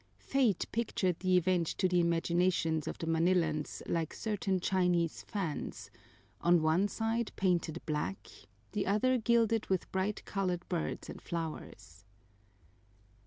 Fate 0.17 0.65
pictured 0.71 1.19
the 1.19 1.37
event 1.37 1.67
to 1.67 1.87
the 1.87 1.99
imaginations 1.99 2.87
of 2.87 2.97
the 2.97 3.05
Manilans 3.05 3.83
like 3.87 4.15
certain 4.15 4.59
Chinese 4.59 5.21
fans 5.27 5.91
one 6.41 6.87
side 6.87 7.31
painted 7.35 7.79
black, 7.85 8.27
the 8.71 8.87
other 8.87 9.19
gilded 9.19 9.67
with 9.67 9.91
bright 9.91 10.25
colored 10.25 10.67
birds 10.67 11.07
and 11.07 11.21
flowers. 11.21 12.03